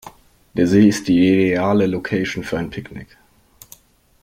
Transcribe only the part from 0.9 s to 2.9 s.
die ideale Location für ein